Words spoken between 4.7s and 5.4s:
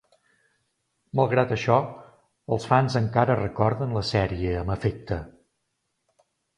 afecte.